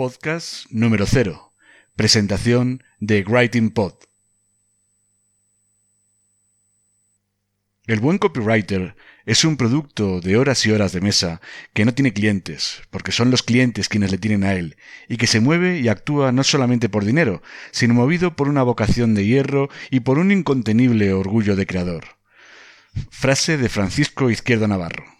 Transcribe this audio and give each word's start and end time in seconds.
Podcast 0.00 0.64
número 0.70 1.04
0. 1.04 1.52
Presentación 1.94 2.82
de 3.00 3.22
Writing 3.22 3.68
Pod. 3.68 3.92
El 7.86 8.00
buen 8.00 8.16
copywriter 8.16 8.96
es 9.26 9.44
un 9.44 9.58
producto 9.58 10.22
de 10.22 10.38
horas 10.38 10.64
y 10.64 10.72
horas 10.72 10.92
de 10.92 11.02
mesa 11.02 11.42
que 11.74 11.84
no 11.84 11.92
tiene 11.92 12.14
clientes, 12.14 12.80
porque 12.88 13.12
son 13.12 13.30
los 13.30 13.42
clientes 13.42 13.90
quienes 13.90 14.10
le 14.10 14.16
tienen 14.16 14.44
a 14.44 14.54
él, 14.54 14.78
y 15.06 15.18
que 15.18 15.26
se 15.26 15.40
mueve 15.40 15.80
y 15.80 15.88
actúa 15.88 16.32
no 16.32 16.44
solamente 16.44 16.88
por 16.88 17.04
dinero, 17.04 17.42
sino 17.70 17.92
movido 17.92 18.36
por 18.36 18.48
una 18.48 18.62
vocación 18.62 19.14
de 19.14 19.26
hierro 19.26 19.68
y 19.90 20.00
por 20.00 20.18
un 20.18 20.32
incontenible 20.32 21.12
orgullo 21.12 21.56
de 21.56 21.66
creador. 21.66 22.04
Frase 23.10 23.58
de 23.58 23.68
Francisco 23.68 24.30
Izquierdo 24.30 24.66
Navarro. 24.66 25.19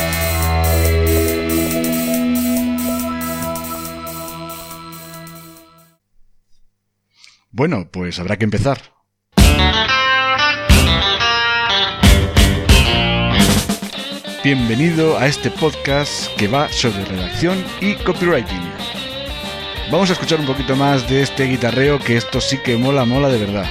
Bueno, 7.53 7.89
pues 7.91 8.17
habrá 8.17 8.37
que 8.37 8.45
empezar. 8.45 8.79
Bienvenido 14.41 15.17
a 15.17 15.27
este 15.27 15.51
podcast 15.51 16.33
que 16.37 16.47
va 16.47 16.69
sobre 16.69 17.03
redacción 17.03 17.61
y 17.81 17.95
copywriting. 17.95 18.71
Vamos 19.91 20.09
a 20.09 20.13
escuchar 20.13 20.39
un 20.39 20.45
poquito 20.45 20.77
más 20.77 21.09
de 21.09 21.23
este 21.23 21.43
guitarreo 21.43 21.99
que 21.99 22.15
esto 22.15 22.39
sí 22.39 22.57
que 22.57 22.77
mola, 22.77 23.03
mola 23.03 23.27
de 23.27 23.39
verdad. 23.39 23.65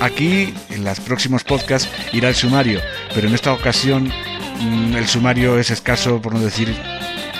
Aquí, 0.00 0.52
en 0.70 0.82
los 0.82 0.98
próximos 0.98 1.44
podcasts, 1.44 1.88
irá 2.12 2.30
el 2.30 2.34
sumario, 2.34 2.80
pero 3.14 3.28
en 3.28 3.34
esta 3.34 3.52
ocasión 3.52 4.12
mm, 4.60 4.96
el 4.96 5.06
sumario 5.06 5.56
es 5.56 5.70
escaso, 5.70 6.20
por 6.20 6.34
no 6.34 6.40
decir 6.40 6.74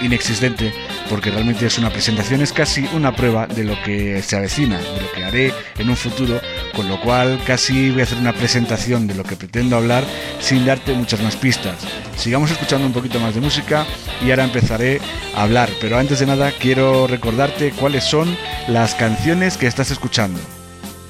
inexistente, 0.00 0.72
porque 1.08 1.30
realmente 1.30 1.66
es 1.66 1.78
una 1.78 1.90
presentación, 1.90 2.40
es 2.40 2.52
casi 2.52 2.88
una 2.94 3.14
prueba 3.14 3.46
de 3.46 3.64
lo 3.64 3.80
que 3.82 4.22
se 4.22 4.36
avecina, 4.36 4.78
de 4.78 5.02
lo 5.02 5.12
que 5.12 5.24
haré 5.24 5.54
en 5.78 5.88
un 5.88 5.96
futuro, 5.96 6.40
con 6.74 6.88
lo 6.88 7.00
cual 7.00 7.40
casi 7.46 7.90
voy 7.90 8.00
a 8.00 8.04
hacer 8.04 8.18
una 8.18 8.32
presentación 8.32 9.06
de 9.06 9.14
lo 9.14 9.24
que 9.24 9.36
pretendo 9.36 9.76
hablar 9.76 10.04
sin 10.40 10.66
darte 10.66 10.92
muchas 10.92 11.20
más 11.22 11.36
pistas. 11.36 11.76
Sigamos 12.16 12.50
escuchando 12.50 12.86
un 12.86 12.92
poquito 12.92 13.20
más 13.20 13.34
de 13.34 13.40
música 13.40 13.86
y 14.24 14.30
ahora 14.30 14.44
empezaré 14.44 15.00
a 15.34 15.42
hablar, 15.42 15.70
pero 15.80 15.98
antes 15.98 16.20
de 16.20 16.26
nada 16.26 16.52
quiero 16.52 17.06
recordarte 17.06 17.72
cuáles 17.72 18.04
son 18.04 18.36
las 18.68 18.94
canciones 18.94 19.56
que 19.56 19.66
estás 19.66 19.90
escuchando, 19.90 20.40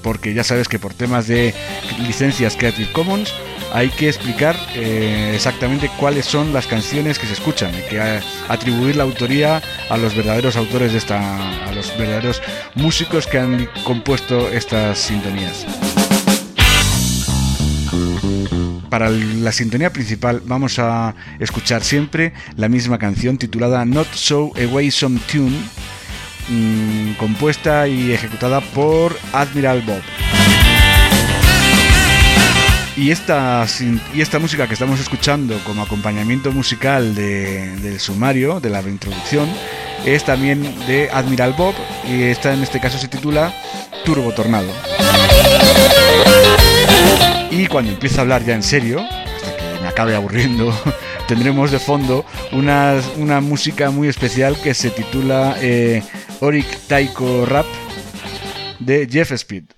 porque 0.02 0.34
ya 0.34 0.44
sabes 0.44 0.68
que 0.68 0.78
por 0.78 0.94
temas 0.94 1.26
de 1.26 1.54
licencias 1.98 2.56
Creative 2.56 2.92
Commons 2.92 3.32
hay 3.72 3.88
que 3.90 4.08
explicar 4.08 4.56
eh, 4.74 5.32
exactamente 5.34 5.90
cuáles 5.98 6.26
son 6.26 6.52
las 6.52 6.66
canciones 6.66 7.18
que 7.18 7.26
se 7.26 7.34
escuchan. 7.34 7.74
Hay 7.74 7.82
que 7.82 7.98
eh, 7.98 8.20
atribuir 8.48 8.96
la 8.96 9.04
autoría 9.04 9.62
a 9.88 9.96
los 9.96 10.14
verdaderos 10.14 10.56
autores 10.56 10.92
de 10.92 10.98
esta, 10.98 11.66
a 11.66 11.72
los 11.72 11.96
verdaderos 11.98 12.42
músicos 12.74 13.26
que 13.26 13.38
han 13.38 13.68
compuesto 13.84 14.48
estas 14.48 14.98
sintonías. 14.98 15.66
Para 18.88 19.10
la 19.10 19.52
sintonía 19.52 19.92
principal 19.92 20.42
vamos 20.46 20.78
a 20.78 21.14
escuchar 21.38 21.84
siempre 21.84 22.32
la 22.56 22.68
misma 22.68 22.98
canción 22.98 23.36
titulada 23.36 23.84
Not 23.84 24.08
So 24.14 24.50
Away 24.56 24.90
Some 24.90 25.20
Tune, 25.30 25.56
mmm, 26.48 27.12
compuesta 27.18 27.86
y 27.86 28.12
ejecutada 28.12 28.60
por 28.60 29.16
Admiral 29.32 29.82
Bob. 29.82 30.02
Y 32.98 33.12
esta, 33.12 33.64
y 34.12 34.20
esta 34.20 34.40
música 34.40 34.66
que 34.66 34.72
estamos 34.72 34.98
escuchando 34.98 35.56
como 35.64 35.82
acompañamiento 35.82 36.50
musical 36.50 37.14
de, 37.14 37.76
del 37.76 38.00
sumario, 38.00 38.58
de 38.58 38.70
la 38.70 38.80
introducción, 38.80 39.48
es 40.04 40.24
también 40.24 40.64
de 40.88 41.08
Admiral 41.12 41.54
Bob 41.56 41.74
y 42.08 42.24
esta 42.24 42.52
en 42.52 42.60
este 42.60 42.80
caso 42.80 42.98
se 42.98 43.06
titula 43.06 43.54
Turbo 44.04 44.32
Tornado. 44.32 44.72
Y 47.52 47.68
cuando 47.68 47.92
empiece 47.92 48.18
a 48.18 48.22
hablar 48.22 48.44
ya 48.44 48.56
en 48.56 48.64
serio, 48.64 48.98
hasta 49.00 49.56
que 49.56 49.80
me 49.80 49.86
acabe 49.86 50.16
aburriendo, 50.16 50.74
tendremos 51.28 51.70
de 51.70 51.78
fondo 51.78 52.26
una, 52.50 53.00
una 53.16 53.40
música 53.40 53.92
muy 53.92 54.08
especial 54.08 54.60
que 54.60 54.74
se 54.74 54.90
titula 54.90 55.54
eh, 55.60 56.02
Oric 56.40 56.66
Taiko 56.88 57.46
Rap 57.46 57.66
de 58.80 59.06
Jeff 59.08 59.30
Speed. 59.30 59.77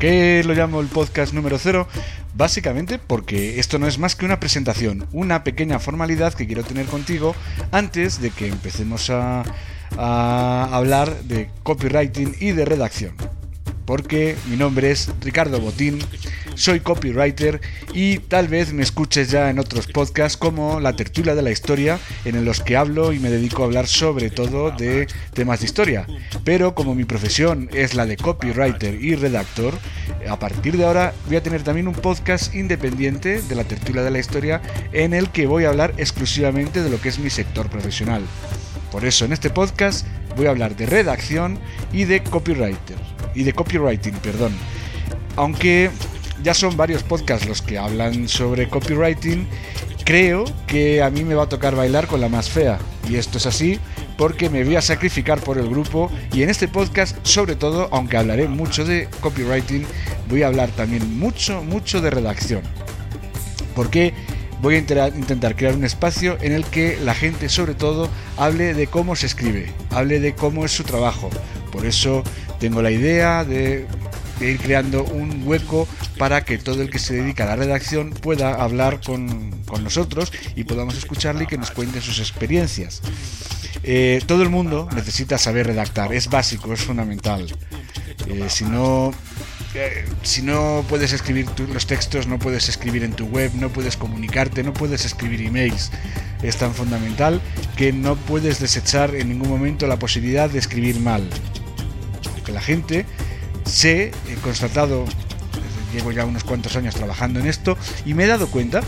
Qué 0.00 0.42
lo 0.44 0.54
llamo 0.54 0.80
el 0.80 0.86
podcast 0.86 1.34
número 1.34 1.58
cero? 1.58 1.86
Básicamente 2.34 2.98
porque 2.98 3.60
esto 3.60 3.78
no 3.78 3.86
es 3.86 3.98
más 3.98 4.16
que 4.16 4.24
una 4.24 4.40
presentación, 4.40 5.06
una 5.12 5.44
pequeña 5.44 5.78
formalidad 5.78 6.32
que 6.32 6.46
quiero 6.46 6.64
tener 6.64 6.86
contigo 6.86 7.36
antes 7.70 8.20
de 8.20 8.30
que 8.30 8.48
empecemos 8.48 9.10
a, 9.10 9.44
a 9.98 10.68
hablar 10.72 11.22
de 11.24 11.50
copywriting 11.62 12.34
y 12.40 12.52
de 12.52 12.64
redacción. 12.64 13.14
Porque 13.84 14.36
mi 14.48 14.56
nombre 14.56 14.90
es 14.90 15.12
Ricardo 15.20 15.60
Botín, 15.60 15.98
soy 16.60 16.80
copywriter 16.80 17.60
y 17.94 18.18
tal 18.18 18.48
vez 18.48 18.72
me 18.74 18.82
escuches 18.82 19.30
ya 19.30 19.48
en 19.48 19.58
otros 19.58 19.86
podcasts 19.86 20.36
como 20.36 20.78
La 20.78 20.94
Tertulia 20.94 21.34
de 21.34 21.40
la 21.40 21.50
Historia, 21.50 21.98
en 22.26 22.44
los 22.44 22.60
que 22.60 22.76
hablo 22.76 23.14
y 23.14 23.18
me 23.18 23.30
dedico 23.30 23.62
a 23.62 23.64
hablar 23.64 23.86
sobre 23.86 24.28
todo 24.30 24.70
de 24.70 25.06
temas 25.32 25.60
de 25.60 25.66
historia. 25.66 26.06
Pero 26.44 26.74
como 26.74 26.94
mi 26.94 27.04
profesión 27.04 27.70
es 27.72 27.94
la 27.94 28.04
de 28.04 28.18
copywriter 28.18 28.94
y 29.02 29.14
redactor, 29.14 29.72
a 30.28 30.38
partir 30.38 30.76
de 30.76 30.84
ahora 30.84 31.14
voy 31.26 31.36
a 31.36 31.42
tener 31.42 31.62
también 31.62 31.88
un 31.88 31.94
podcast 31.94 32.54
independiente 32.54 33.40
de 33.40 33.54
La 33.54 33.64
Tertulia 33.64 34.02
de 34.02 34.10
la 34.10 34.18
Historia 34.18 34.60
en 34.92 35.14
el 35.14 35.30
que 35.30 35.46
voy 35.46 35.64
a 35.64 35.70
hablar 35.70 35.94
exclusivamente 35.96 36.82
de 36.82 36.90
lo 36.90 37.00
que 37.00 37.08
es 37.08 37.18
mi 37.18 37.30
sector 37.30 37.70
profesional. 37.70 38.22
Por 38.92 39.06
eso 39.06 39.24
en 39.24 39.32
este 39.32 39.48
podcast 39.48 40.06
voy 40.36 40.46
a 40.46 40.50
hablar 40.50 40.76
de 40.76 40.84
redacción 40.84 41.58
y 41.90 42.04
de 42.04 42.22
copywriter 42.22 42.98
y 43.34 43.44
de 43.44 43.52
copywriting, 43.54 44.14
perdón. 44.14 44.52
Aunque 45.36 45.90
ya 46.42 46.54
son 46.54 46.76
varios 46.76 47.02
podcasts 47.02 47.46
los 47.46 47.62
que 47.62 47.78
hablan 47.78 48.28
sobre 48.28 48.68
copywriting 48.68 49.46
creo 50.10 50.44
que 50.66 51.04
a 51.04 51.08
mí 51.08 51.22
me 51.22 51.36
va 51.36 51.44
a 51.44 51.48
tocar 51.48 51.76
bailar 51.76 52.08
con 52.08 52.20
la 52.20 52.28
más 52.28 52.50
fea. 52.50 52.80
Y 53.08 53.14
esto 53.14 53.38
es 53.38 53.46
así 53.46 53.78
porque 54.18 54.50
me 54.50 54.64
voy 54.64 54.74
a 54.74 54.82
sacrificar 54.82 55.40
por 55.40 55.56
el 55.56 55.68
grupo 55.68 56.10
y 56.32 56.42
en 56.42 56.50
este 56.50 56.66
podcast 56.66 57.16
sobre 57.22 57.54
todo, 57.54 57.88
aunque 57.92 58.16
hablaré 58.16 58.48
mucho 58.48 58.84
de 58.84 59.08
copywriting, 59.20 59.86
voy 60.28 60.42
a 60.42 60.48
hablar 60.48 60.68
también 60.70 61.16
mucho, 61.16 61.62
mucho 61.62 62.00
de 62.00 62.10
redacción. 62.10 62.62
Porque 63.76 64.12
voy 64.60 64.74
a 64.74 65.08
intentar 65.08 65.54
crear 65.54 65.76
un 65.76 65.84
espacio 65.84 66.36
en 66.40 66.54
el 66.54 66.64
que 66.64 66.98
la 67.04 67.14
gente 67.14 67.48
sobre 67.48 67.74
todo 67.74 68.08
hable 68.36 68.74
de 68.74 68.88
cómo 68.88 69.14
se 69.14 69.26
escribe, 69.26 69.72
hable 69.90 70.18
de 70.18 70.34
cómo 70.34 70.64
es 70.64 70.72
su 70.72 70.82
trabajo. 70.82 71.30
Por 71.70 71.86
eso 71.86 72.24
tengo 72.58 72.82
la 72.82 72.90
idea 72.90 73.44
de 73.44 73.86
ir 74.40 74.58
creando 74.58 75.04
un 75.04 75.42
hueco 75.46 75.88
para 76.18 76.44
que 76.44 76.58
todo 76.58 76.82
el 76.82 76.90
que 76.90 76.98
se 76.98 77.14
dedica 77.14 77.44
a 77.44 77.48
la 77.48 77.56
redacción 77.56 78.10
pueda 78.10 78.54
hablar 78.54 79.00
con, 79.04 79.50
nosotros 79.82 80.32
y 80.56 80.64
podamos 80.64 80.96
escucharle 80.96 81.44
y 81.44 81.46
que 81.46 81.56
nos 81.56 81.70
cuente 81.70 82.00
sus 82.00 82.18
experiencias. 82.18 83.02
Eh, 83.82 84.20
todo 84.26 84.42
el 84.42 84.50
mundo 84.50 84.88
necesita 84.94 85.38
saber 85.38 85.68
redactar, 85.68 86.12
es 86.12 86.28
básico, 86.28 86.72
es 86.72 86.80
fundamental. 86.80 87.46
Eh, 88.26 88.46
si 88.48 88.64
no 88.64 89.12
si 90.22 90.42
no 90.42 90.84
puedes 90.88 91.12
escribir 91.12 91.46
los 91.72 91.86
textos, 91.86 92.26
no 92.26 92.38
puedes 92.38 92.68
escribir 92.68 93.04
en 93.04 93.12
tu 93.12 93.26
web, 93.26 93.52
no 93.54 93.68
puedes 93.68 93.96
comunicarte, 93.96 94.64
no 94.64 94.72
puedes 94.72 95.04
escribir 95.04 95.42
emails. 95.42 95.92
Es 96.42 96.56
tan 96.56 96.74
fundamental 96.74 97.40
que 97.76 97.92
no 97.92 98.16
puedes 98.16 98.58
desechar 98.58 99.14
en 99.14 99.28
ningún 99.28 99.48
momento 99.48 99.86
la 99.86 99.98
posibilidad 99.98 100.50
de 100.50 100.58
escribir 100.58 100.98
mal. 100.98 101.28
Porque 102.34 102.50
la 102.50 102.60
gente 102.60 103.06
se 103.70 104.12
he 104.28 104.34
constatado, 104.42 105.04
llevo 105.94 106.12
ya 106.12 106.24
unos 106.24 106.44
cuantos 106.44 106.76
años 106.76 106.94
trabajando 106.94 107.40
en 107.40 107.46
esto, 107.46 107.78
y 108.04 108.14
me 108.14 108.24
he 108.24 108.26
dado 108.26 108.48
cuenta 108.50 108.82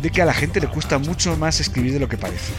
de 0.00 0.10
que 0.10 0.22
a 0.22 0.24
la 0.24 0.34
gente 0.34 0.60
le 0.60 0.68
cuesta 0.68 0.98
mucho 0.98 1.36
más 1.36 1.60
escribir 1.60 1.92
de 1.92 2.00
lo 2.00 2.08
que 2.08 2.18
parece. 2.18 2.52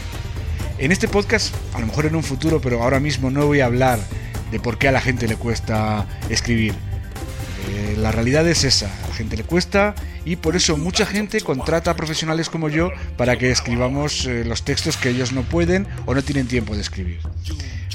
En 0.77 0.91
este 0.91 1.07
podcast, 1.07 1.53
a 1.73 1.79
lo 1.79 1.87
mejor 1.87 2.05
en 2.05 2.15
un 2.15 2.23
futuro, 2.23 2.61
pero 2.61 2.81
ahora 2.83 2.99
mismo 2.99 3.31
no 3.31 3.45
voy 3.45 3.61
a 3.61 3.65
hablar 3.65 3.99
de 4.51 4.59
por 4.59 4.77
qué 4.77 4.87
a 4.87 4.91
la 4.91 5.01
gente 5.01 5.27
le 5.27 5.35
cuesta 5.35 6.05
escribir 6.29 6.75
eh, 7.69 7.95
la 7.97 8.11
realidad 8.11 8.47
es 8.47 8.63
esa, 8.63 8.87
a 9.03 9.07
la 9.07 9.13
gente 9.13 9.37
le 9.37 9.43
cuesta 9.43 9.95
y 10.25 10.35
por 10.37 10.55
eso 10.55 10.77
mucha 10.77 11.05
gente 11.05 11.41
contrata 11.41 11.91
a 11.91 11.95
profesionales 11.95 12.49
como 12.49 12.69
yo 12.69 12.91
para 13.17 13.37
que 13.37 13.51
escribamos 13.51 14.25
eh, 14.25 14.43
los 14.45 14.63
textos 14.63 14.97
que 14.97 15.09
ellos 15.09 15.31
no 15.31 15.43
pueden 15.43 15.87
o 16.05 16.13
no 16.13 16.21
tienen 16.21 16.47
tiempo 16.47 16.75
de 16.75 16.81
escribir. 16.81 17.19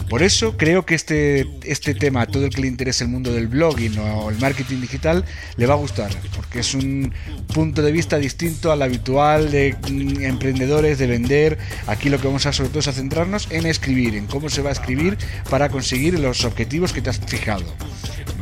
Por 0.09 0.23
eso 0.23 0.56
creo 0.56 0.87
que 0.87 0.94
este, 0.94 1.47
este 1.65 1.94
tema 1.94 2.23
a 2.23 2.26
todo 2.26 2.47
el 2.47 2.50
que 2.50 2.62
le 2.62 2.67
interese 2.67 3.05
el 3.05 3.11
mundo 3.11 3.32
del 3.32 3.47
blogging 3.47 3.99
o 3.99 4.31
el 4.31 4.38
marketing 4.38 4.81
digital 4.81 5.25
le 5.56 5.67
va 5.67 5.75
a 5.75 5.76
gustar, 5.76 6.11
porque 6.35 6.61
es 6.61 6.75
un 6.75 7.12
punto 7.53 7.82
de 7.82 7.93
vista 7.93 8.17
distinto 8.17 8.73
al 8.73 8.81
habitual 8.81 9.50
de 9.50 9.76
mm, 9.91 10.23
emprendedores, 10.23 10.99
de 10.99 11.06
vender. 11.06 11.59
Aquí 11.87 12.09
lo 12.09 12.19
que 12.19 12.26
vamos 12.26 12.47
a 12.47 12.53
sobre 12.53 12.70
todo 12.70 12.81
es 12.81 12.88
a 12.88 12.93
centrarnos 12.93 13.49
en 13.50 13.67
escribir, 13.67 14.15
en 14.15 14.26
cómo 14.26 14.49
se 14.49 14.62
va 14.62 14.70
a 14.70 14.73
escribir 14.73 15.19
para 15.50 15.69
conseguir 15.69 16.19
los 16.19 16.44
objetivos 16.44 16.93
que 16.93 17.03
te 17.03 17.11
has 17.11 17.19
fijado. 17.19 17.67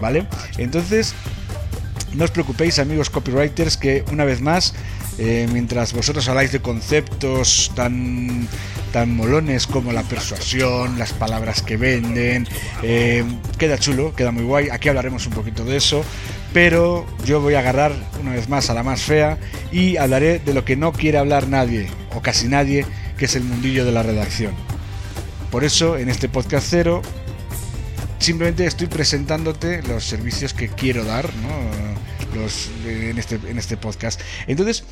¿Vale? 0.00 0.26
Entonces, 0.58 1.14
no 2.14 2.24
os 2.24 2.30
preocupéis 2.30 2.78
amigos 2.78 3.10
copywriters 3.10 3.76
que 3.76 4.04
una 4.10 4.24
vez 4.24 4.40
más, 4.40 4.74
eh, 5.18 5.46
mientras 5.52 5.92
vosotros 5.92 6.26
habláis 6.28 6.52
de 6.52 6.60
conceptos 6.60 7.72
tan, 7.74 8.48
tan 8.92 9.14
molones 9.14 9.66
como 9.66 9.92
la 9.92 10.02
persuasión, 10.02 10.98
las 10.98 11.12
palabras 11.12 11.62
que 11.62 11.76
venden, 11.76 12.48
eh, 12.82 13.24
queda 13.58 13.76
chulo, 13.78 14.14
queda 14.14 14.30
muy 14.30 14.44
guay, 14.44 14.68
aquí 14.70 14.88
hablaremos 14.88 15.26
un 15.26 15.34
poquito 15.34 15.64
de 15.64 15.76
eso, 15.76 16.02
pero 16.54 17.06
yo 17.24 17.40
voy 17.40 17.54
a 17.54 17.58
agarrar 17.58 17.92
una 18.20 18.32
vez 18.32 18.48
más 18.48 18.70
a 18.70 18.74
la 18.74 18.82
más 18.82 19.02
fea 19.02 19.38
y 19.72 19.98
hablaré 19.98 20.38
de 20.38 20.54
lo 20.54 20.64
que 20.64 20.76
no 20.76 20.92
quiere 20.92 21.18
hablar 21.18 21.48
nadie, 21.48 21.88
o 22.14 22.22
casi 22.22 22.48
nadie, 22.48 22.86
que 23.18 23.26
es 23.26 23.36
el 23.36 23.44
mundillo 23.44 23.84
de 23.84 23.92
la 23.92 24.02
redacción. 24.02 24.54
Por 25.50 25.64
eso, 25.64 25.98
en 25.98 26.08
este 26.08 26.28
podcast 26.28 26.66
cero, 26.70 27.02
simplemente 28.18 28.66
estoy 28.66 28.86
presentándote 28.86 29.82
los 29.82 30.04
servicios 30.04 30.54
que 30.54 30.68
quiero 30.68 31.04
dar 31.04 31.30
los, 32.34 32.70
en, 32.86 33.18
este, 33.18 33.38
en 33.48 33.58
este 33.58 33.76
podcast. 33.76 34.20
Entonces, 34.46 34.84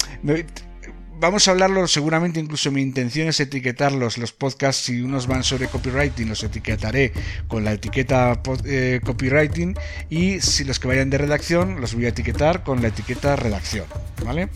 vamos 1.21 1.47
a 1.47 1.53
hablarlo 1.53 1.87
seguramente 1.87 2.41
incluso 2.41 2.71
mi 2.71 2.83
intención 2.83 3.29
es 3.29 3.41
etiquetarlos 3.41 4.19
los 4.19 4.33
podcasts 4.33 4.85
si 4.85 5.01
unos 5.01 5.27
van 5.27 5.45
sobre 5.45 5.69
copywriting 5.69 6.29
los 6.29 6.43
etiquetaré 6.43 7.13
con 7.49 7.65
la 7.65 7.73
etiqueta 7.73 8.41
eh, 8.65 9.01
copywriting 9.03 9.75
y 10.11 10.41
si 10.41 10.65
los 10.65 10.81
que 10.81 10.89
vayan 10.89 11.11
de 11.11 11.19
redacción 11.19 11.81
los 11.81 11.95
voy 11.95 12.07
a 12.07 12.09
etiquetar 12.09 12.63
con 12.63 12.83
la 12.83 12.89
etiqueta 12.89 13.37
redacción 13.37 13.87
vale 14.25 14.49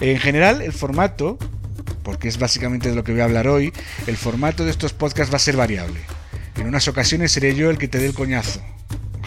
en 0.00 0.18
general 0.18 0.60
el 0.60 0.72
formato 0.72 1.38
porque 2.02 2.28
es 2.28 2.38
básicamente 2.38 2.90
de 2.90 2.96
lo 2.96 3.04
que 3.04 3.12
voy 3.12 3.20
a 3.20 3.24
hablar 3.24 3.46
hoy 3.46 3.72
el 4.06 4.16
formato 4.16 4.64
de 4.64 4.72
estos 4.72 4.92
podcasts 4.92 5.32
va 5.32 5.36
a 5.36 5.40
ser 5.40 5.56
variable 5.56 6.00
en 6.56 6.66
unas 6.66 6.88
ocasiones 6.88 7.32
seré 7.32 7.54
yo 7.54 7.70
el 7.70 7.78
que 7.78 7.88
te 7.88 7.98
dé 7.98 8.06
el 8.06 8.14
coñazo, 8.14 8.60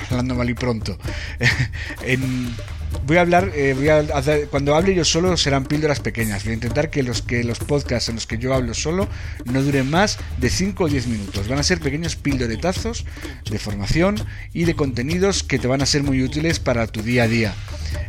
hablando 0.10 0.36
mal 0.36 0.50
y 0.50 0.54
pronto. 0.54 0.98
voy 3.06 3.18
a 3.18 3.22
hablar, 3.22 3.52
eh, 3.56 3.74
voy 3.76 3.90
a 3.90 4.04
cuando 4.50 4.76
hable 4.76 4.96
yo 4.96 5.06
solo 5.06 5.38
serán 5.38 5.66
píldoras 5.66 6.00
pequeñas. 6.00 6.44
Voy 6.44 6.52
a 6.52 6.56
intentar 6.56 6.90
que 6.90 7.04
los, 7.04 7.22
que 7.22 7.44
los 7.44 7.60
podcasts 7.60 8.10
en 8.10 8.16
los 8.16 8.28
que 8.28 8.38
yo 8.38 8.54
hablo 8.54 8.74
solo 8.74 9.08
no 9.46 9.62
duren 9.62 9.90
más 9.90 10.18
de 10.38 10.50
5 10.50 10.84
o 10.84 10.88
10 10.88 11.08
minutos. 11.08 11.48
Van 11.48 11.60
a 11.60 11.64
ser 11.64 11.80
pequeños 11.80 12.16
píldoretazos 12.16 13.06
de 13.50 13.60
formación 13.60 14.16
y 14.54 14.66
de 14.66 14.76
contenidos 14.76 15.44
que 15.44 15.60
te 15.60 15.68
van 15.68 15.82
a 15.82 15.86
ser 15.86 16.04
muy 16.04 16.24
útiles 16.24 16.60
para 16.60 16.88
tu 16.88 17.02
día 17.02 17.24
a 17.24 17.28
día. 17.28 17.54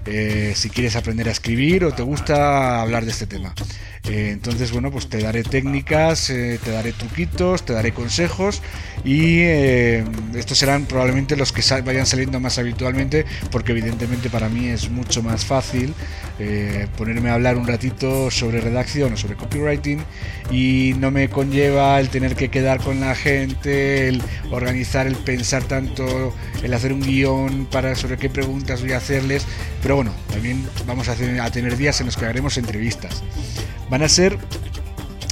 Eh, 0.06 0.52
si 0.54 0.70
quieres 0.70 0.96
aprender 0.96 1.28
a 1.28 1.32
escribir 1.32 1.84
o 1.84 1.92
te 1.92 2.02
gusta 2.02 2.80
hablar 2.80 3.04
de 3.04 3.10
este 3.10 3.26
tema. 3.26 3.54
Eh, 4.08 4.30
entonces, 4.32 4.70
bueno, 4.72 4.90
pues 4.90 5.08
te 5.08 5.18
daré 5.20 5.42
técnicas, 5.42 6.30
eh, 6.30 6.58
te 6.62 6.70
daré 6.70 6.92
truquitos, 6.92 7.64
te 7.64 7.72
daré 7.72 7.92
consejos 7.92 8.62
y 9.04 9.40
estos 9.40 10.58
serán 10.58 10.86
probablemente 10.86 11.36
los 11.36 11.52
que 11.52 11.62
vayan 11.82 12.06
saliendo 12.06 12.40
más 12.40 12.58
habitualmente 12.58 13.24
porque 13.50 13.72
evidentemente 13.72 14.30
para 14.30 14.48
mí 14.48 14.68
es 14.68 14.90
mucho 14.90 15.22
más 15.22 15.44
fácil 15.44 15.94
ponerme 16.96 17.30
a 17.30 17.34
hablar 17.34 17.56
un 17.56 17.66
ratito 17.66 18.30
sobre 18.30 18.60
redacción 18.60 19.12
o 19.14 19.16
sobre 19.16 19.36
copywriting 19.36 20.00
y 20.50 20.92
no 20.98 21.10
me 21.10 21.28
conlleva 21.28 21.98
el 21.98 22.10
tener 22.10 22.36
que 22.36 22.50
quedar 22.50 22.80
con 22.80 23.00
la 23.00 23.14
gente, 23.14 24.08
el 24.08 24.22
organizar, 24.50 25.06
el 25.06 25.16
pensar 25.16 25.64
tanto, 25.64 26.34
el 26.62 26.74
hacer 26.74 26.92
un 26.92 27.00
guion 27.00 27.66
para 27.70 27.94
sobre 27.94 28.18
qué 28.18 28.28
preguntas 28.28 28.82
voy 28.82 28.92
a 28.92 28.98
hacerles 28.98 29.46
pero 29.86 29.96
bueno, 29.96 30.12
también 30.32 30.66
vamos 30.86 31.08
a, 31.08 31.14
tener 31.14 31.76
días 31.76 32.00
en 32.00 32.06
los 32.06 32.16
que 32.16 32.24
haremos 32.24 32.56
entrevistas. 32.58 33.22
Van 33.88 34.02
a 34.02 34.08
ser 34.08 34.36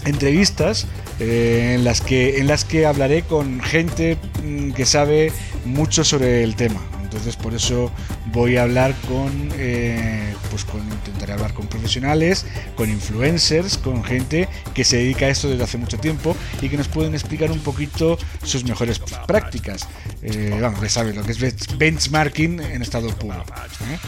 entrevistas 0.04 0.86
eh, 1.18 1.72
en, 1.74 1.84
las 1.84 2.00
que, 2.00 2.38
en 2.38 2.46
las 2.46 2.64
que 2.64 2.86
hablaré 2.86 3.22
con 3.22 3.60
gente 3.60 4.16
mm, 4.44 4.70
que 4.70 4.86
sabe 4.86 5.32
mucho 5.64 6.04
sobre 6.04 6.44
el 6.44 6.54
tema. 6.54 6.80
Entonces 7.14 7.36
por 7.36 7.54
eso 7.54 7.92
voy 8.32 8.56
a 8.56 8.64
hablar 8.64 8.92
con, 9.06 9.30
eh, 9.56 10.34
pues 10.50 10.64
con, 10.64 10.80
intentaré 10.80 11.34
hablar 11.34 11.54
con 11.54 11.68
profesionales, 11.68 12.44
con 12.74 12.90
influencers, 12.90 13.78
con 13.78 14.02
gente 14.02 14.48
que 14.74 14.82
se 14.82 14.96
dedica 14.96 15.26
a 15.26 15.28
esto 15.28 15.48
desde 15.48 15.62
hace 15.62 15.78
mucho 15.78 15.96
tiempo 15.96 16.36
y 16.60 16.68
que 16.68 16.76
nos 16.76 16.88
pueden 16.88 17.14
explicar 17.14 17.52
un 17.52 17.60
poquito 17.60 18.18
sus 18.42 18.64
mejores 18.64 18.98
prácticas. 19.28 19.86
Eh, 20.22 20.58
vamos, 20.60 20.80
ya 20.80 20.88
sabes 20.88 21.14
lo 21.14 21.22
que 21.22 21.30
es 21.30 21.78
benchmarking 21.78 22.58
en 22.58 22.82
estado 22.82 23.08
puro. 23.10 23.38
¿eh? 23.38 23.98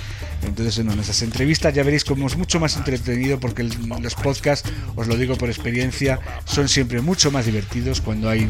Entonces, 0.45 0.79
en 0.79 0.91
esas 0.99 1.23
entrevistas 1.23 1.73
ya 1.75 1.85
veréis 1.85 2.05
cómo 2.05 2.27
es 2.27 2.37
mucho 2.37 2.59
más 2.59 2.77
entretenido 2.77 3.39
porque 3.39 3.63
los 3.63 4.15
podcasts, 4.17 4.69
os 4.97 5.07
lo 5.07 5.17
digo 5.17 5.37
por 5.37 5.49
experiencia, 5.49 6.19
son 6.45 6.69
siempre 6.69 7.01
mucho 7.03 7.31
más 7.31 7.47
divertidos 7.47 8.01
cuando 8.01 8.29
hay 8.29 8.49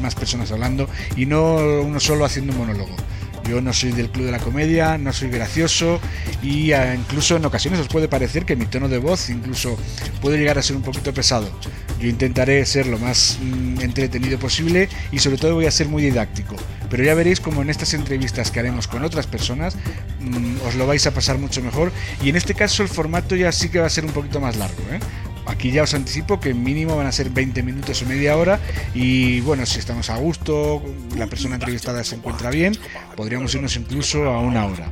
más 0.00 0.14
personas 0.14 0.52
hablando 0.52 0.88
y 1.16 1.26
no 1.26 1.56
uno 1.56 1.98
solo 1.98 2.24
haciendo 2.24 2.52
un 2.52 2.58
monólogo. 2.58 2.94
Yo 3.48 3.60
no 3.60 3.72
soy 3.72 3.92
del 3.92 4.10
club 4.10 4.26
de 4.26 4.32
la 4.32 4.38
comedia, 4.38 4.98
no 4.98 5.12
soy 5.12 5.30
gracioso 5.30 6.00
y 6.42 6.72
ah, 6.72 6.94
incluso 6.94 7.36
en 7.36 7.44
ocasiones 7.44 7.80
os 7.80 7.88
puede 7.88 8.08
parecer 8.08 8.44
que 8.44 8.56
mi 8.56 8.66
tono 8.66 8.88
de 8.88 8.98
voz 8.98 9.30
incluso 9.30 9.76
puede 10.20 10.38
llegar 10.38 10.58
a 10.58 10.62
ser 10.62 10.76
un 10.76 10.82
poquito 10.82 11.12
pesado. 11.12 11.50
Yo 12.00 12.08
intentaré 12.08 12.64
ser 12.64 12.86
lo 12.86 12.98
más 12.98 13.38
mm, 13.42 13.80
entretenido 13.80 14.38
posible 14.38 14.88
y 15.12 15.18
sobre 15.18 15.38
todo 15.38 15.54
voy 15.54 15.66
a 15.66 15.70
ser 15.70 15.88
muy 15.88 16.02
didáctico. 16.02 16.56
Pero 16.88 17.04
ya 17.04 17.14
veréis 17.14 17.40
como 17.40 17.62
en 17.62 17.70
estas 17.70 17.94
entrevistas 17.94 18.50
que 18.50 18.58
haremos 18.58 18.88
con 18.88 19.04
otras 19.04 19.26
personas 19.26 19.76
mm, 20.20 20.66
os 20.66 20.74
lo 20.74 20.86
vais 20.86 21.06
a 21.06 21.12
pasar 21.12 21.38
mucho 21.38 21.62
mejor 21.62 21.92
y 22.22 22.28
en 22.30 22.36
este 22.36 22.54
caso 22.54 22.82
el 22.82 22.88
formato 22.88 23.36
ya 23.36 23.52
sí 23.52 23.68
que 23.68 23.78
va 23.78 23.86
a 23.86 23.90
ser 23.90 24.04
un 24.04 24.12
poquito 24.12 24.40
más 24.40 24.56
largo. 24.56 24.82
¿eh? 24.90 25.00
Aquí 25.50 25.72
ya 25.72 25.82
os 25.82 25.94
anticipo 25.94 26.38
que 26.38 26.54
mínimo 26.54 26.96
van 26.96 27.08
a 27.08 27.12
ser 27.12 27.28
20 27.28 27.62
minutos 27.64 28.00
o 28.02 28.06
media 28.06 28.36
hora 28.36 28.60
y 28.94 29.40
bueno, 29.40 29.66
si 29.66 29.80
estamos 29.80 30.08
a 30.08 30.16
gusto, 30.16 30.80
la 31.18 31.26
persona 31.26 31.56
entrevistada 31.56 32.04
se 32.04 32.14
encuentra 32.14 32.50
bien, 32.50 32.78
podríamos 33.16 33.52
irnos 33.54 33.74
incluso 33.76 34.30
a 34.30 34.38
una 34.38 34.64
hora. 34.64 34.86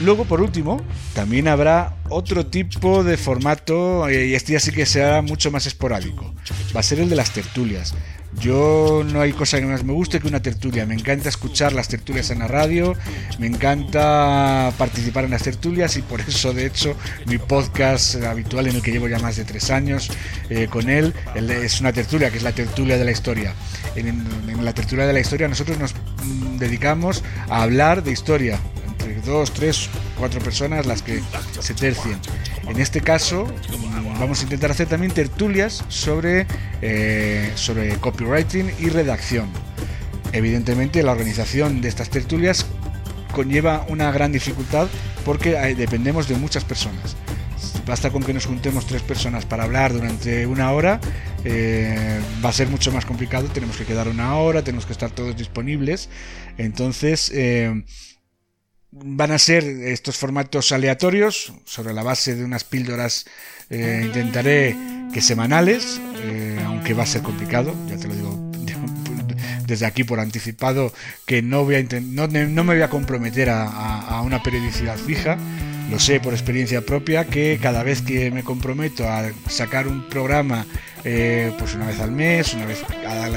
Luego, 0.00 0.24
por 0.24 0.42
último, 0.42 0.82
también 1.14 1.48
habrá 1.48 1.96
otro 2.10 2.46
tipo 2.46 3.04
de 3.04 3.16
formato, 3.16 4.10
y 4.10 4.34
este 4.34 4.52
ya 4.52 4.60
sí 4.60 4.72
que 4.72 4.86
será 4.86 5.22
mucho 5.22 5.50
más 5.50 5.66
esporádico. 5.66 6.34
Va 6.74 6.80
a 6.80 6.82
ser 6.82 7.00
el 7.00 7.08
de 7.08 7.16
las 7.16 7.30
tertulias. 7.30 7.94
Yo 8.38 9.02
no 9.04 9.20
hay 9.20 9.32
cosa 9.32 9.58
que 9.58 9.66
más 9.66 9.84
me 9.84 9.92
guste 9.92 10.20
que 10.20 10.26
una 10.26 10.42
tertulia. 10.42 10.86
Me 10.86 10.94
encanta 10.94 11.28
escuchar 11.28 11.72
las 11.72 11.88
tertulias 11.88 12.30
en 12.30 12.40
la 12.40 12.48
radio, 12.48 12.94
me 13.38 13.46
encanta 13.46 14.72
participar 14.76 15.24
en 15.24 15.30
las 15.30 15.42
tertulias 15.42 15.96
y 15.96 16.02
por 16.02 16.20
eso, 16.20 16.52
de 16.52 16.66
hecho, 16.66 16.96
mi 17.26 17.38
podcast 17.38 18.16
habitual 18.16 18.66
en 18.66 18.76
el 18.76 18.82
que 18.82 18.92
llevo 18.92 19.08
ya 19.08 19.18
más 19.18 19.36
de 19.36 19.44
tres 19.44 19.70
años 19.70 20.10
eh, 20.50 20.68
con 20.68 20.90
él, 20.90 21.14
es 21.34 21.80
una 21.80 21.92
tertulia 21.92 22.30
que 22.30 22.38
es 22.38 22.42
la 22.42 22.52
tertulia 22.52 22.98
de 22.98 23.04
la 23.04 23.10
historia. 23.10 23.54
En, 23.96 24.24
la 24.64 24.72
tertulia 24.72 25.06
de 25.06 25.12
la 25.12 25.20
historia 25.20 25.48
nosotros 25.48 25.78
nos 25.78 25.94
mm, 25.94 26.58
dedicamos 26.58 27.22
a 27.48 27.62
hablar 27.62 28.02
de 28.02 28.12
historia, 28.12 28.58
entre 28.86 29.20
dos, 29.22 29.52
tres, 29.52 29.88
cuatro 30.18 30.40
personas 30.40 30.86
las 30.86 31.02
que 31.02 31.20
se 31.60 31.74
tercien. 31.74 32.18
En 32.68 32.80
este 32.80 33.00
caso 33.00 33.46
vamos 34.18 34.40
a 34.40 34.42
intentar 34.44 34.70
hacer 34.70 34.88
también 34.88 35.12
tertulias 35.12 35.84
sobre, 35.88 36.46
eh, 36.82 37.52
sobre 37.54 37.96
copywriting 37.96 38.70
y 38.78 38.88
redacción. 38.88 39.48
Evidentemente 40.32 41.02
la 41.02 41.12
organización 41.12 41.80
de 41.80 41.88
estas 41.88 42.10
tertulias 42.10 42.66
conlleva 43.32 43.84
una 43.88 44.10
gran 44.10 44.32
dificultad 44.32 44.88
porque 45.24 45.52
dependemos 45.76 46.28
de 46.28 46.36
muchas 46.36 46.64
personas. 46.64 47.16
Basta 47.86 48.10
con 48.10 48.22
que 48.22 48.32
nos 48.32 48.46
juntemos 48.46 48.86
tres 48.86 49.02
personas 49.02 49.44
para 49.44 49.64
hablar 49.64 49.92
durante 49.92 50.46
una 50.46 50.72
hora, 50.72 51.00
eh, 51.44 52.20
va 52.42 52.48
a 52.48 52.52
ser 52.52 52.68
mucho 52.68 52.90
más 52.92 53.04
complicado, 53.04 53.48
tenemos 53.48 53.76
que 53.76 53.84
quedar 53.84 54.08
una 54.08 54.36
hora, 54.36 54.64
tenemos 54.64 54.86
que 54.86 54.92
estar 54.92 55.10
todos 55.10 55.36
disponibles. 55.36 56.08
Entonces, 56.56 57.30
eh, 57.34 57.84
van 58.94 59.32
a 59.32 59.38
ser 59.38 59.64
estos 59.64 60.16
formatos 60.16 60.70
aleatorios 60.70 61.52
sobre 61.64 61.92
la 61.94 62.02
base 62.02 62.36
de 62.36 62.44
unas 62.44 62.62
píldoras 62.62 63.26
eh, 63.70 64.02
intentaré 64.04 64.76
que 65.12 65.20
semanales 65.20 66.00
eh, 66.18 66.60
aunque 66.64 66.94
va 66.94 67.02
a 67.02 67.06
ser 67.06 67.22
complicado 67.22 67.74
ya 67.88 67.96
te 67.96 68.06
lo 68.06 68.14
digo 68.14 68.52
desde 69.66 69.86
aquí 69.86 70.04
por 70.04 70.20
anticipado 70.20 70.92
que 71.26 71.42
no 71.42 71.64
voy 71.64 71.74
a 71.76 71.82
no, 71.82 72.28
no 72.28 72.64
me 72.64 72.74
voy 72.74 72.82
a 72.82 72.90
comprometer 72.90 73.50
a, 73.50 73.66
a 73.66 74.22
una 74.22 74.42
periodicidad 74.42 74.96
fija 74.96 75.38
lo 75.90 75.98
sé 75.98 76.20
por 76.20 76.32
experiencia 76.32 76.80
propia 76.82 77.26
que 77.26 77.58
cada 77.60 77.82
vez 77.82 78.02
que 78.02 78.30
me 78.30 78.42
comprometo 78.42 79.08
a 79.08 79.30
sacar 79.48 79.86
un 79.86 80.08
programa 80.08 80.66
eh, 81.06 81.52
pues 81.58 81.74
una 81.74 81.86
vez 81.86 82.00
al 82.00 82.12
mes, 82.12 82.54
una 82.54 82.64
vez 82.64 82.82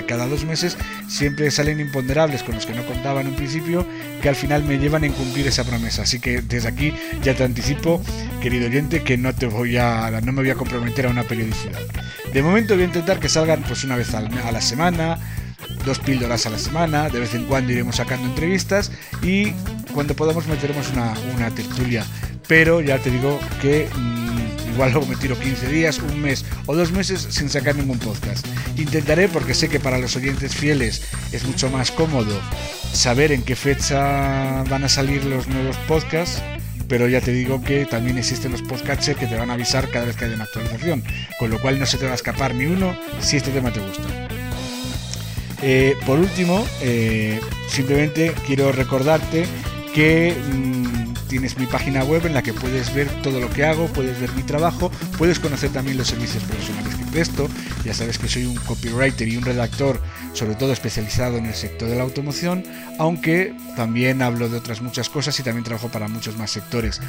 cada, 0.07 0.27
dos 0.27 0.45
meses, 0.45 0.77
siempre 1.09 1.51
salen 1.51 1.81
imponderables 1.81 2.41
con 2.41 2.55
los 2.55 2.65
que 2.65 2.73
no 2.73 2.85
contaba 2.85 3.19
en 3.19 3.27
un 3.27 3.35
principio, 3.35 3.85
que 4.21 4.29
al 4.29 4.35
final 4.35 4.63
me 4.63 4.77
llevan 4.77 5.03
a 5.03 5.07
incumplir 5.07 5.47
esa 5.47 5.65
promesa. 5.65 6.03
Así 6.03 6.19
que 6.19 6.41
desde 6.41 6.69
aquí 6.69 6.93
ya 7.21 7.35
te 7.35 7.43
anticipo, 7.43 8.01
querido 8.41 8.67
oyente, 8.67 9.03
que 9.03 9.17
no 9.17 9.35
te 9.35 9.47
voy 9.47 9.75
a, 9.75 10.09
no 10.23 10.31
me 10.31 10.43
voy 10.43 10.49
a 10.49 10.55
comprometer 10.55 11.07
a 11.07 11.09
una 11.09 11.23
periodicidad. 11.23 11.81
De 12.33 12.41
momento 12.41 12.73
voy 12.73 12.83
a 12.83 12.87
intentar 12.87 13.19
que 13.19 13.27
salgan 13.27 13.61
pues 13.63 13.83
una 13.83 13.97
vez 13.97 14.13
a 14.13 14.21
la 14.21 14.61
semana, 14.61 15.19
dos 15.85 15.99
píldoras 15.99 16.45
a 16.45 16.49
la 16.49 16.59
semana, 16.59 17.09
de 17.09 17.19
vez 17.19 17.33
en 17.33 17.45
cuando 17.45 17.73
iremos 17.73 17.97
sacando 17.97 18.27
entrevistas 18.27 18.91
y 19.21 19.51
cuando 19.97 20.15
podamos 20.15 20.45
meteremos 20.45 20.91
una, 20.91 21.15
una 21.35 21.49
tertulia. 21.49 22.05
Pero 22.47 22.81
ya 22.81 22.99
te 22.99 23.09
digo 23.09 23.39
que 23.59 23.89
mm, 23.91 24.73
igual 24.73 24.91
luego 24.91 25.07
me 25.07 25.15
tiro 25.15 25.35
15 25.35 25.69
días, 25.69 25.97
un 25.97 26.21
mes 26.21 26.45
o 26.67 26.75
dos 26.75 26.91
meses 26.91 27.25
sin 27.31 27.49
sacar 27.49 27.75
ningún 27.75 27.97
podcast. 27.97 28.45
Intentaré 28.77 29.27
porque 29.27 29.55
sé 29.55 29.69
que 29.69 29.79
para 29.79 29.97
los 29.97 30.15
oyentes 30.15 30.53
fieles 30.53 31.01
es 31.31 31.45
mucho 31.45 31.71
más 31.71 31.89
cómodo 31.89 32.39
saber 32.93 33.31
en 33.31 33.41
qué 33.41 33.55
fecha 33.55 34.61
van 34.69 34.83
a 34.83 34.89
salir 34.89 35.25
los 35.25 35.47
nuevos 35.47 35.75
podcasts 35.87 36.43
pero 36.87 37.07
ya 37.09 37.19
te 37.19 37.31
digo 37.31 37.63
que 37.63 37.85
también 37.85 38.19
existen 38.19 38.51
los 38.51 38.61
podcasts 38.61 39.09
que 39.19 39.25
te 39.25 39.35
van 39.35 39.49
a 39.49 39.55
avisar 39.55 39.89
cada 39.89 40.05
vez 40.05 40.15
que 40.15 40.23
haya 40.25 40.35
una 40.35 40.45
actualización, 40.45 41.03
con 41.37 41.49
lo 41.49 41.59
cual 41.59 41.79
no 41.79 41.85
se 41.85 41.97
te 41.97 42.05
va 42.05 42.13
a 42.13 42.15
escapar 42.15 42.55
ni 42.55 42.65
uno 42.65 42.97
si 43.19 43.35
este 43.35 43.51
tema 43.51 43.73
te 43.73 43.81
gusta. 43.81 44.03
Eh, 45.61 45.95
por 46.05 46.19
último, 46.19 46.65
eh, 46.81 47.41
simplemente 47.67 48.33
quiero 48.45 48.71
recordarte 48.71 49.45
que 49.97 50.31
mm, 50.53 51.27
tienes 51.27 51.57
mi 51.57 51.65
página 51.65 52.03
web 52.03 52.23
en 52.27 52.35
la 52.35 52.43
que 52.43 52.53
puedes 52.53 52.93
ver 52.93 53.09
todo 53.23 53.39
lo 53.39 53.49
que 53.49 53.65
hago, 53.65 53.87
puedes 53.87 54.21
ver 54.21 54.31
mi 54.33 54.43
trabajo, 54.43 54.91
puedes 55.17 55.39
conocer 55.39 55.71
también 55.71 55.97
los 55.97 56.09
servicios 56.09 56.43
profesionales 56.43 56.93
que 56.93 57.05
presto. 57.05 57.49
Ya 57.83 57.95
sabes 57.95 58.19
que 58.19 58.27
soy 58.27 58.45
un 58.45 58.57
copywriter 58.57 59.27
y 59.27 59.37
un 59.37 59.43
redactor, 59.43 59.99
sobre 60.33 60.53
todo 60.53 60.71
especializado 60.71 61.37
en 61.37 61.47
el 61.47 61.55
sector 61.55 61.89
de 61.89 61.95
la 61.95 62.03
automoción, 62.03 62.63
aunque 62.99 63.55
también 63.75 64.21
hablo 64.21 64.49
de 64.49 64.57
otras 64.57 64.83
muchas 64.83 65.09
cosas 65.09 65.39
y 65.39 65.43
también 65.43 65.63
trabajo 65.63 65.89
para 65.89 66.07
muchos 66.07 66.37
más 66.37 66.51
sectores. 66.51 67.01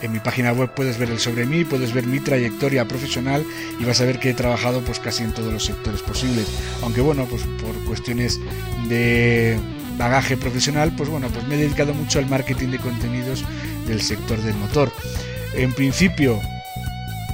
En 0.00 0.12
mi 0.12 0.20
página 0.20 0.52
web 0.52 0.72
puedes 0.72 0.98
ver 0.98 1.10
el 1.10 1.18
sobre 1.18 1.46
mí, 1.46 1.64
puedes 1.64 1.92
ver 1.92 2.06
mi 2.06 2.20
trayectoria 2.20 2.86
profesional 2.86 3.44
y 3.80 3.84
vas 3.84 4.00
a 4.00 4.04
ver 4.04 4.20
que 4.20 4.30
he 4.30 4.34
trabajado 4.34 4.82
pues 4.82 5.00
casi 5.00 5.24
en 5.24 5.32
todos 5.32 5.52
los 5.52 5.64
sectores 5.64 6.00
posibles. 6.00 6.46
Aunque 6.84 7.00
bueno, 7.00 7.24
pues 7.24 7.42
por 7.60 7.74
cuestiones 7.86 8.38
de 8.88 9.58
bagaje 9.96 10.36
profesional, 10.36 10.92
pues 10.96 11.08
bueno, 11.08 11.28
pues 11.28 11.46
me 11.46 11.54
he 11.54 11.58
dedicado 11.58 11.94
mucho 11.94 12.18
al 12.18 12.26
marketing 12.26 12.68
de 12.68 12.78
contenidos 12.78 13.44
del 13.86 14.00
sector 14.00 14.40
del 14.42 14.54
motor. 14.54 14.92
En 15.54 15.72
principio, 15.72 16.40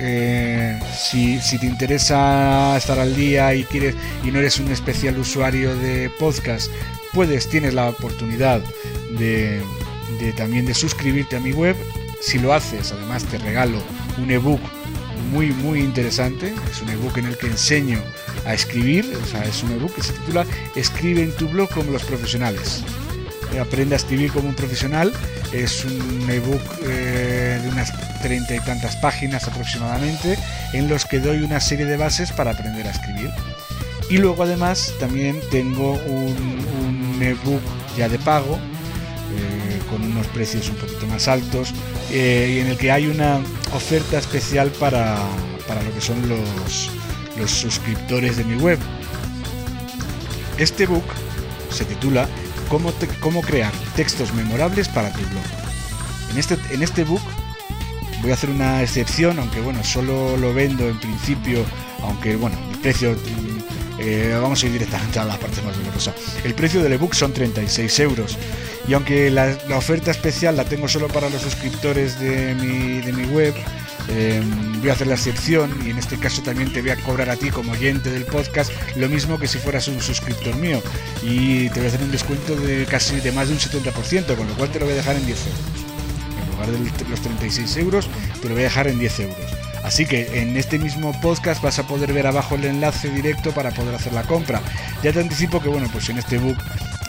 eh, 0.00 0.78
si, 0.96 1.38
te 1.58 1.66
interesa 1.66 2.76
estar 2.76 2.98
al 2.98 3.14
día 3.14 3.54
y 3.54 3.64
quieres 3.64 3.94
y 4.24 4.30
no 4.30 4.38
eres 4.38 4.58
un 4.58 4.70
especial 4.70 5.18
usuario 5.18 5.76
de 5.76 6.10
podcast, 6.18 6.70
puedes, 7.12 7.48
tienes 7.48 7.74
la 7.74 7.88
oportunidad 7.88 8.60
de, 9.18 9.62
de 10.18 10.32
también 10.32 10.66
de 10.66 10.74
suscribirte 10.74 11.36
a 11.36 11.40
mi 11.40 11.52
web. 11.52 11.76
Si 12.20 12.38
lo 12.38 12.52
haces, 12.52 12.92
además 12.92 13.24
te 13.24 13.38
regalo 13.38 13.82
un 14.18 14.30
ebook 14.30 14.60
muy 15.30 15.50
muy 15.52 15.80
interesante. 15.80 16.54
Es 16.70 16.82
un 16.82 16.90
ebook 16.90 17.18
en 17.18 17.26
el 17.26 17.36
que 17.36 17.46
enseño 17.46 17.98
a 18.46 18.54
escribir, 18.54 19.04
es 19.44 19.62
un 19.62 19.72
ebook 19.72 19.94
que 19.94 20.02
se 20.02 20.12
titula 20.12 20.46
Escribe 20.76 21.22
en 21.22 21.32
tu 21.32 21.48
blog 21.48 21.70
como 21.70 21.90
los 21.90 22.02
profesionales. 22.04 22.84
Eh, 23.52 23.60
aprende 23.60 23.94
a 23.94 23.98
escribir 23.98 24.32
como 24.32 24.48
un 24.48 24.54
profesional. 24.54 25.12
Es 25.52 25.84
un 25.84 26.30
ebook 26.30 26.62
eh, 26.84 27.60
de 27.62 27.68
unas 27.68 27.92
treinta 28.22 28.54
y 28.54 28.60
tantas 28.60 28.96
páginas 28.96 29.46
aproximadamente, 29.48 30.38
en 30.72 30.88
los 30.88 31.04
que 31.04 31.18
doy 31.18 31.42
una 31.42 31.60
serie 31.60 31.84
de 31.84 31.96
bases 31.96 32.32
para 32.32 32.52
aprender 32.52 32.86
a 32.86 32.90
escribir. 32.90 33.30
Y 34.08 34.18
luego 34.18 34.44
además 34.44 34.94
también 34.98 35.40
tengo 35.50 35.94
un, 35.94 37.20
ebook 37.20 37.62
ya 37.96 38.08
de 38.08 38.18
pago, 38.18 38.58
con 39.92 40.02
unos 40.02 40.26
precios 40.28 40.70
un 40.70 40.76
poquito 40.76 41.06
más 41.06 41.28
altos, 41.28 41.74
y 42.10 42.58
en 42.58 42.66
el 42.66 42.78
que 42.78 42.90
hay 42.90 43.06
una 43.06 43.40
oferta 43.74 44.18
especial 44.18 44.70
para, 44.70 45.18
para 45.68 45.82
lo 45.82 45.92
que 45.92 46.00
son 46.00 46.26
los, 46.28 46.90
los 47.38 47.50
suscriptores 47.50 48.38
de 48.38 48.44
mi 48.44 48.56
web. 48.56 48.78
Este 50.58 50.86
book 50.86 51.04
se 51.70 51.84
titula 51.84 52.26
Cómo, 52.68 52.92
cómo 53.20 53.42
crear 53.42 53.72
textos 53.94 54.32
memorables 54.32 54.88
para 54.88 55.12
tu 55.12 55.20
blog. 55.20 55.44
En 56.30 56.38
este, 56.38 56.56
en 56.70 56.82
este 56.82 57.04
book 57.04 57.22
voy 58.22 58.30
a 58.30 58.34
hacer 58.34 58.48
una 58.48 58.82
excepción, 58.82 59.38
aunque 59.38 59.60
bueno, 59.60 59.84
solo 59.84 60.36
lo 60.38 60.54
vendo 60.54 60.88
en 60.88 60.98
principio, 60.98 61.64
aunque 62.02 62.36
bueno, 62.36 62.56
el 62.72 62.78
precio, 62.78 63.14
eh, 64.02 64.38
vamos 64.40 64.62
a 64.62 64.66
ir 64.66 64.72
directamente 64.72 65.18
a 65.18 65.24
la 65.24 65.38
parte 65.38 65.62
más 65.62 65.76
dolorosa. 65.76 66.14
El 66.44 66.54
precio 66.54 66.82
del 66.82 66.92
ebook 66.92 67.14
son 67.14 67.32
36 67.32 68.00
euros. 68.00 68.38
Y 68.88 68.94
aunque 68.94 69.30
la, 69.30 69.56
oferta 69.76 70.10
especial 70.10 70.56
la 70.56 70.64
tengo 70.64 70.88
solo 70.88 71.08
para 71.08 71.30
los 71.30 71.40
suscriptores 71.40 72.18
de 72.18 72.54
mi, 72.54 73.00
de 73.00 73.12
mi 73.12 73.24
web, 73.26 73.54
Em, 74.08 74.80
voy 74.80 74.90
a 74.90 74.94
hacer 74.94 75.06
la 75.06 75.14
excepción 75.14 75.70
y 75.86 75.90
en 75.90 75.98
este 75.98 76.18
caso 76.18 76.42
también 76.42 76.72
te 76.72 76.80
voy 76.80 76.90
a 76.90 76.96
cobrar 76.96 77.30
a 77.30 77.36
ti 77.36 77.50
como 77.50 77.72
oyente 77.72 78.10
del 78.10 78.24
podcast 78.24 78.72
lo 78.96 79.08
mismo 79.08 79.38
que 79.38 79.46
si 79.46 79.58
fueras 79.58 79.86
un 79.88 80.00
suscriptor 80.00 80.56
mío 80.56 80.82
y 81.22 81.68
te 81.68 81.76
voy 81.76 81.84
a 81.84 81.88
hacer 81.88 82.02
un 82.02 82.10
descuento 82.10 82.56
de 82.56 82.84
casi 82.86 83.20
de 83.20 83.30
más 83.32 83.48
de 83.48 83.54
un 83.54 83.60
70%, 83.60 84.36
con 84.36 84.48
lo 84.48 84.54
cual 84.54 84.70
te 84.70 84.80
lo 84.80 84.86
voy 84.86 84.94
a 84.94 84.96
dejar 84.96 85.16
en 85.16 85.26
10 85.26 85.46
euros. 85.46 85.60
En 86.42 86.50
lugar 86.52 86.70
de 86.70 87.08
los 87.08 87.20
36 87.20 87.76
euros, 87.76 88.08
te 88.40 88.48
lo 88.48 88.54
voy 88.54 88.62
a 88.62 88.64
dejar 88.64 88.88
en 88.88 88.98
10 88.98 89.20
euros. 89.20 89.71
Así 89.82 90.06
que 90.06 90.40
en 90.40 90.56
este 90.56 90.78
mismo 90.78 91.12
podcast 91.20 91.62
vas 91.62 91.78
a 91.78 91.86
poder 91.86 92.12
ver 92.12 92.26
abajo 92.26 92.54
el 92.54 92.64
enlace 92.64 93.10
directo 93.10 93.52
para 93.52 93.70
poder 93.72 93.94
hacer 93.94 94.12
la 94.12 94.22
compra. 94.22 94.60
Ya 95.02 95.12
te 95.12 95.20
anticipo 95.20 95.60
que 95.60 95.68
bueno, 95.68 95.88
pues 95.92 96.08
en 96.08 96.18
este 96.18 96.38
book 96.38 96.56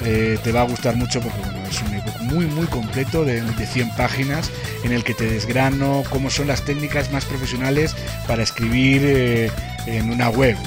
eh, 0.03 0.39
te 0.43 0.51
va 0.51 0.61
a 0.61 0.65
gustar 0.65 0.95
mucho 0.95 1.21
porque 1.21 1.39
es 1.69 1.81
un 1.81 1.93
ebook 1.93 2.19
muy 2.21 2.45
muy 2.47 2.65
completo 2.67 3.23
de, 3.23 3.41
100 3.41 3.91
páginas 3.91 4.51
en 4.83 4.91
el 4.91 5.03
que 5.03 5.13
te 5.13 5.25
desgrano 5.25 6.03
cómo 6.09 6.29
son 6.29 6.47
las 6.47 6.65
técnicas 6.65 7.11
más 7.11 7.25
profesionales 7.25 7.95
para 8.27 8.43
escribir 8.43 9.01
eh, 9.05 9.51
en 9.85 10.09
una 10.09 10.29
web. 10.29 10.57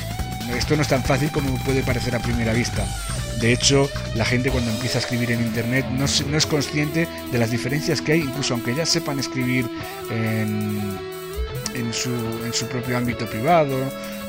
Esto 0.56 0.76
no 0.76 0.82
es 0.82 0.88
tan 0.88 1.02
fácil 1.02 1.30
como 1.32 1.58
puede 1.64 1.82
parecer 1.82 2.14
a 2.14 2.20
primera 2.20 2.52
vista. 2.52 2.86
De 3.40 3.52
hecho, 3.52 3.90
la 4.14 4.24
gente 4.24 4.50
cuando 4.50 4.70
empieza 4.70 4.98
a 4.98 5.00
escribir 5.00 5.32
en 5.32 5.40
Internet 5.40 5.86
no 5.90 6.04
es 6.04 6.46
consciente 6.46 7.08
de 7.32 7.38
las 7.38 7.50
diferencias 7.50 8.00
que 8.00 8.12
hay, 8.12 8.20
incluso 8.20 8.54
aunque 8.54 8.74
ya 8.74 8.86
sepan 8.86 9.18
escribir 9.18 9.68
en 10.10 11.15
en 11.78 11.92
su, 11.92 12.10
en 12.44 12.52
su 12.52 12.66
propio 12.66 12.96
ámbito 12.96 13.26
privado, 13.26 13.76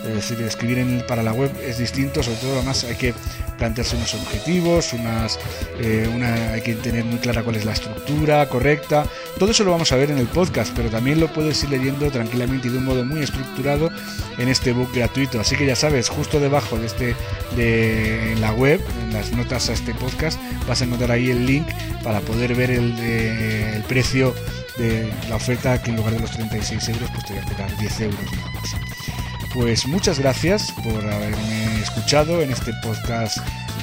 es 0.08 0.16
decir, 0.16 0.42
escribir 0.42 1.06
para 1.08 1.24
la 1.24 1.34
web 1.34 1.52
es 1.64 1.78
distinto, 1.78 2.24
sobre 2.24 2.38
todo 2.38 2.56
además 2.56 2.84
hay 2.84 2.96
que 2.96 3.14
plantearse 3.58 3.96
unos 3.96 4.14
objetivos, 4.14 4.94
unas, 4.94 5.40
eh, 5.80 6.10
una, 6.14 6.54
hay 6.54 6.62
que 6.62 6.76
tener 6.76 7.04
muy 7.06 7.18
clara 7.20 7.44
cuál 7.44 7.56
es 7.56 7.66
la 7.66 7.74
estructura 7.74 8.48
correcta. 8.48 9.06
Todo 9.40 9.52
eso 9.52 9.64
lo 9.64 9.72
vamos 9.72 9.92
a 9.92 9.96
ver 9.96 10.12
en 10.12 10.18
el 10.18 10.28
podcast, 10.28 10.72
pero 10.76 10.90
también 10.90 11.20
lo 11.20 11.32
puedes 11.32 11.62
ir 11.64 11.70
leyendo 11.70 12.10
tranquilamente 12.12 12.68
y 12.68 12.72
de 12.72 12.78
un 12.78 12.86
modo 12.86 13.06
muy 13.06 13.22
estructurado 13.22 13.90
en 14.38 14.48
este 14.48 14.74
book 14.74 14.92
gratuito. 14.94 15.40
Así 15.40 15.56
que 15.56 15.66
ya 15.66 15.76
sabes, 15.76 16.10
justo 16.10 16.40
debajo 16.40 16.78
de 16.78 16.86
este 16.86 17.16
de 17.56 18.34
en 18.34 18.42
la 18.42 18.54
web, 18.54 18.82
en 19.04 19.14
las 19.14 19.32
notas 19.32 19.70
a 19.70 19.74
este 19.74 19.94
podcast, 19.94 20.40
vas 20.68 20.82
a 20.82 20.86
encontrar 20.86 21.12
ahí 21.12 21.30
el 21.30 21.46
link 21.46 21.68
para 22.04 22.22
poder 22.22 22.56
ver 22.56 22.72
el, 22.72 22.98
el 23.00 23.84
precio 23.84 24.34
de 24.78 25.12
la 25.30 25.36
oferta 25.36 25.82
que 25.82 25.90
en 25.90 25.98
lugar 25.98 26.14
de 26.14 26.20
los 26.20 26.32
36 26.32 26.90
euros 26.90 27.10
pues 27.12 27.26
te 27.26 27.34
voy 27.34 27.42
a 27.42 27.46
cobrar 27.46 27.78
10 27.78 28.02
euros. 28.02 28.97
Pues 29.58 29.88
muchas 29.88 30.20
gracias 30.20 30.72
por 30.72 31.04
haberme 31.12 31.82
escuchado 31.82 32.44
en 32.44 32.52
este 32.52 32.74
podcast 32.74 33.40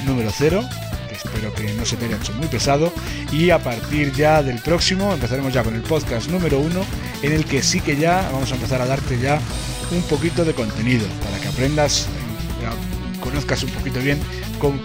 número 0.07 0.31
0, 0.33 0.62
que 1.09 1.16
espero 1.16 1.52
que 1.52 1.73
no 1.73 1.85
se 1.85 1.97
te 1.97 2.04
haya 2.04 2.16
hecho 2.16 2.33
muy 2.35 2.47
pesado. 2.47 2.93
Y 3.33 3.50
a 3.50 3.59
partir 3.59 4.12
ya 4.12 4.40
del 4.45 4.61
próximo 4.61 5.12
empezaremos 5.12 5.52
ya 5.52 5.64
con 5.64 5.75
el 5.75 5.83
podcast 5.83 6.31
número 6.31 6.61
1, 6.61 6.81
en 7.23 7.33
el 7.33 7.45
que 7.45 7.61
sí 7.61 7.81
que 7.81 7.97
ya 7.97 8.31
vamos 8.31 8.52
a 8.52 8.54
empezar 8.54 8.83
a 8.83 8.87
darte 8.87 9.19
ya 9.19 9.40
un 9.90 10.02
poquito 10.02 10.45
de 10.45 10.54
contenido, 10.54 11.09
para 11.25 11.40
que 11.40 11.49
aprendas, 11.49 12.07
conozcas 13.21 13.64
un 13.64 13.71
poquito 13.71 13.99
bien, 13.99 14.21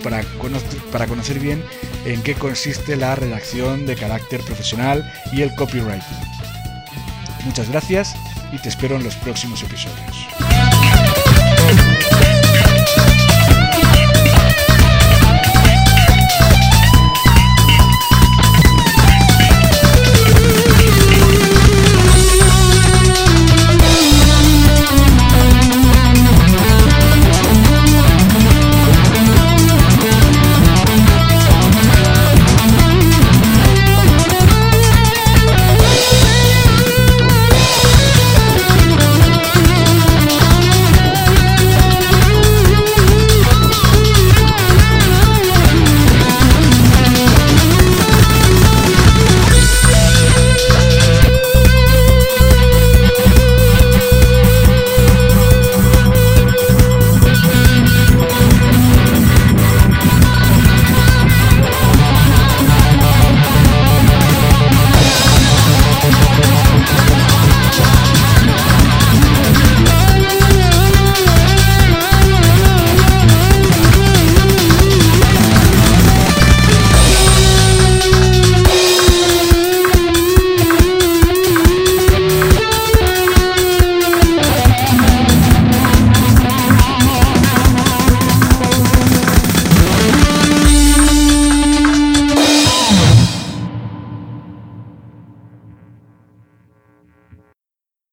para, 0.03 0.24
para 0.91 1.05
conocer 1.05 1.38
bien 1.39 1.63
en 2.05 2.24
qué 2.24 2.34
consiste 2.34 2.96
la 2.96 3.13
redacción 3.13 3.86
de 3.86 3.96
carácter 3.96 4.41
profesional 4.41 5.08
y 5.31 5.43
el 5.43 5.53
copywriting. 5.53 6.17
Muchas 7.46 7.69
gracias 7.69 8.15
y 8.51 8.58
te 8.58 8.69
espero 8.69 8.96
en 8.96 9.03
los 9.03 9.15
próximos 9.17 9.62
episodios. 9.62 10.38